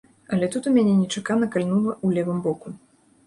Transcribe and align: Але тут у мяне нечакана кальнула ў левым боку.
Але 0.35 0.47
тут 0.53 0.69
у 0.69 0.71
мяне 0.77 0.95
нечакана 1.01 1.49
кальнула 1.55 1.93
ў 2.05 2.21
левым 2.21 2.39
боку. 2.47 2.75